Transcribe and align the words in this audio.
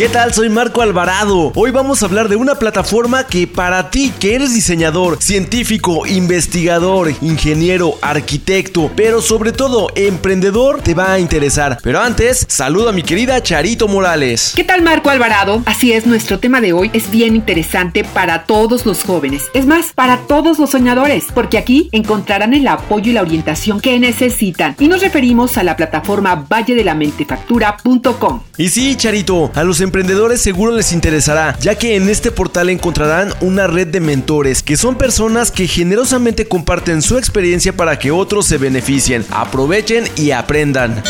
¿Qué 0.00 0.08
tal? 0.08 0.32
Soy 0.32 0.48
Marco 0.48 0.80
Alvarado. 0.80 1.52
Hoy 1.54 1.72
vamos 1.72 2.02
a 2.02 2.06
hablar 2.06 2.30
de 2.30 2.36
una 2.36 2.54
plataforma 2.54 3.26
que 3.26 3.46
para 3.46 3.90
ti 3.90 4.10
que 4.18 4.34
eres 4.34 4.54
diseñador, 4.54 5.18
científico, 5.20 6.06
investigador, 6.06 7.12
ingeniero, 7.20 7.98
arquitecto, 8.00 8.90
pero 8.96 9.20
sobre 9.20 9.52
todo 9.52 9.88
emprendedor, 9.96 10.80
te 10.80 10.94
va 10.94 11.12
a 11.12 11.18
interesar. 11.18 11.76
Pero 11.82 12.00
antes, 12.00 12.46
saludo 12.48 12.88
a 12.88 12.92
mi 12.92 13.02
querida 13.02 13.42
Charito 13.42 13.88
Morales. 13.88 14.54
¿Qué 14.56 14.64
tal 14.64 14.80
Marco 14.80 15.10
Alvarado? 15.10 15.62
Así 15.66 15.92
es, 15.92 16.06
nuestro 16.06 16.38
tema 16.38 16.62
de 16.62 16.72
hoy 16.72 16.90
es 16.94 17.10
bien 17.10 17.36
interesante 17.36 18.02
para 18.02 18.44
todos 18.44 18.86
los 18.86 19.02
jóvenes. 19.02 19.50
Es 19.52 19.66
más, 19.66 19.92
para 19.92 20.16
todos 20.20 20.58
los 20.58 20.70
soñadores, 20.70 21.26
porque 21.34 21.58
aquí 21.58 21.90
encontrarán 21.92 22.54
el 22.54 22.66
apoyo 22.68 23.10
y 23.10 23.12
la 23.12 23.20
orientación 23.20 23.82
que 23.82 24.00
necesitan. 24.00 24.76
Y 24.78 24.88
nos 24.88 25.02
referimos 25.02 25.58
a 25.58 25.62
la 25.62 25.76
plataforma 25.76 26.36
valle 26.36 26.74
de 26.74 26.84
la 26.84 26.94
mentefactura.com. 26.94 28.40
Y 28.56 28.70
sí, 28.70 28.96
Charito, 28.96 29.50
a 29.54 29.62
los 29.62 29.82
emprendedores 29.90 30.40
seguro 30.40 30.70
les 30.70 30.92
interesará, 30.92 31.56
ya 31.58 31.74
que 31.74 31.96
en 31.96 32.08
este 32.08 32.30
portal 32.30 32.70
encontrarán 32.70 33.34
una 33.40 33.66
red 33.66 33.88
de 33.88 33.98
mentores, 33.98 34.62
que 34.62 34.76
son 34.76 34.94
personas 34.94 35.50
que 35.50 35.66
generosamente 35.66 36.46
comparten 36.46 37.02
su 37.02 37.18
experiencia 37.18 37.72
para 37.72 37.98
que 37.98 38.12
otros 38.12 38.46
se 38.46 38.56
beneficien, 38.56 39.26
aprovechen 39.32 40.04
y 40.14 40.30
aprendan. 40.30 41.02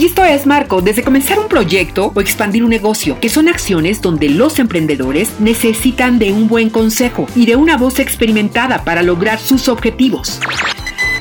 Y 0.00 0.06
esto 0.06 0.24
es, 0.24 0.46
Marco, 0.46 0.80
desde 0.80 1.02
comenzar 1.02 1.40
un 1.40 1.48
proyecto 1.48 2.12
o 2.14 2.20
expandir 2.20 2.62
un 2.62 2.70
negocio, 2.70 3.18
que 3.18 3.28
son 3.28 3.48
acciones 3.48 4.00
donde 4.00 4.28
los 4.28 4.60
emprendedores 4.60 5.30
necesitan 5.40 6.20
de 6.20 6.30
un 6.30 6.46
buen 6.46 6.70
consejo 6.70 7.26
y 7.34 7.46
de 7.46 7.56
una 7.56 7.76
voz 7.76 7.98
experimentada 7.98 8.84
para 8.84 9.02
lograr 9.02 9.40
sus 9.40 9.68
objetivos. 9.68 10.38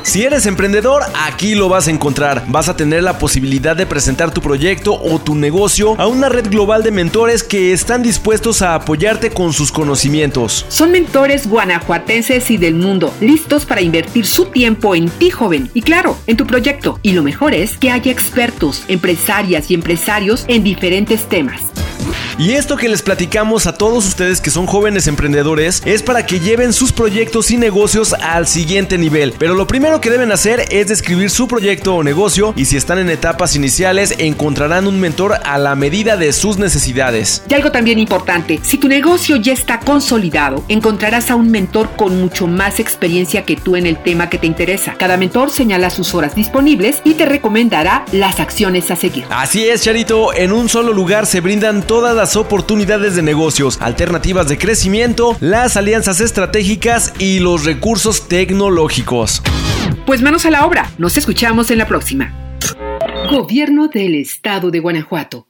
Si 0.03 0.23
eres 0.23 0.45
emprendedor, 0.45 1.01
aquí 1.25 1.55
lo 1.55 1.69
vas 1.69 1.87
a 1.87 1.91
encontrar. 1.91 2.43
Vas 2.49 2.67
a 2.67 2.75
tener 2.75 3.03
la 3.03 3.17
posibilidad 3.17 3.75
de 3.75 3.85
presentar 3.85 4.33
tu 4.33 4.41
proyecto 4.41 4.93
o 5.01 5.19
tu 5.19 5.33
negocio 5.33 5.95
a 5.99 6.07
una 6.07 6.27
red 6.27 6.49
global 6.49 6.83
de 6.83 6.91
mentores 6.91 7.41
que 7.41 7.71
están 7.71 8.03
dispuestos 8.03 8.61
a 8.61 8.75
apoyarte 8.75 9.31
con 9.31 9.53
sus 9.53 9.71
conocimientos. 9.71 10.65
Son 10.67 10.91
mentores 10.91 11.47
guanajuatenses 11.47 12.51
y 12.51 12.57
del 12.57 12.75
mundo, 12.75 13.13
listos 13.21 13.65
para 13.65 13.81
invertir 13.81 14.25
su 14.25 14.45
tiempo 14.45 14.93
en 14.93 15.09
ti, 15.09 15.29
joven, 15.29 15.71
y 15.73 15.81
claro, 15.81 16.17
en 16.27 16.35
tu 16.37 16.45
proyecto. 16.45 16.99
Y 17.01 17.13
lo 17.13 17.23
mejor 17.23 17.53
es 17.53 17.77
que 17.77 17.89
haya 17.89 18.11
expertos, 18.11 18.83
empresarias 18.89 19.71
y 19.71 19.73
empresarios 19.73 20.43
en 20.47 20.63
diferentes 20.63 21.27
temas. 21.29 21.72
Y 22.39 22.53
esto 22.53 22.77
que 22.77 22.89
les 22.89 23.03
platicamos 23.03 23.67
a 23.67 23.77
todos 23.77 24.07
ustedes 24.07 24.41
que 24.41 24.49
son 24.49 24.65
jóvenes 24.65 25.07
emprendedores 25.07 25.83
es 25.85 26.01
para 26.01 26.25
que 26.25 26.39
lleven 26.39 26.73
sus 26.73 26.91
proyectos 26.91 27.51
y 27.51 27.57
negocios 27.57 28.13
al 28.13 28.47
siguiente 28.47 28.97
nivel. 28.97 29.35
Pero 29.37 29.53
lo 29.53 29.67
primero 29.67 30.01
que 30.01 30.09
deben 30.09 30.31
hacer 30.31 30.65
es 30.71 30.87
describir 30.87 31.29
su 31.29 31.47
proyecto 31.47 31.95
o 31.95 32.03
negocio 32.03 32.53
y 32.55 32.65
si 32.65 32.75
están 32.75 32.97
en 32.97 33.11
etapas 33.11 33.55
iniciales 33.55 34.15
encontrarán 34.17 34.87
un 34.87 34.99
mentor 34.99 35.35
a 35.43 35.59
la 35.59 35.75
medida 35.75 36.17
de 36.17 36.33
sus 36.33 36.57
necesidades. 36.57 37.43
Y 37.47 37.53
algo 37.53 37.71
también 37.71 37.99
importante, 37.99 38.59
si 38.63 38.77
tu 38.77 38.87
negocio 38.87 39.35
ya 39.35 39.53
está 39.53 39.79
consolidado, 39.79 40.63
encontrarás 40.69 41.29
a 41.29 41.35
un 41.35 41.51
mentor 41.51 41.91
con 41.95 42.19
mucho 42.19 42.47
más 42.47 42.79
experiencia 42.79 43.45
que 43.45 43.57
tú 43.57 43.75
en 43.75 43.85
el 43.85 44.01
tema 44.01 44.29
que 44.29 44.39
te 44.39 44.47
interesa. 44.47 44.95
Cada 44.97 45.17
mentor 45.17 45.51
señala 45.51 45.91
sus 45.91 46.15
horas 46.15 46.33
disponibles 46.33 47.01
y 47.03 47.13
te 47.13 47.25
recomendará 47.25 48.05
las 48.11 48.39
acciones 48.39 48.89
a 48.89 48.95
seguir. 48.95 49.25
Así 49.29 49.67
es, 49.67 49.83
Charito, 49.83 50.33
en 50.33 50.51
un 50.51 50.67
solo 50.67 50.93
lugar 50.93 51.27
se 51.27 51.39
brindan 51.39 51.83
todas 51.83 52.22
las 52.23 52.37
oportunidades 52.37 53.17
de 53.17 53.21
negocios, 53.21 53.81
alternativas 53.81 54.47
de 54.47 54.57
crecimiento, 54.57 55.35
las 55.41 55.75
alianzas 55.75 56.21
estratégicas 56.21 57.13
y 57.19 57.39
los 57.39 57.65
recursos 57.65 58.29
tecnológicos. 58.29 59.41
Pues 60.05 60.21
manos 60.21 60.45
a 60.45 60.49
la 60.49 60.65
obra, 60.65 60.89
nos 60.97 61.17
escuchamos 61.17 61.69
en 61.69 61.79
la 61.79 61.85
próxima. 61.85 62.33
Gobierno 63.29 63.89
del 63.89 64.15
Estado 64.15 64.71
de 64.71 64.79
Guanajuato. 64.79 65.47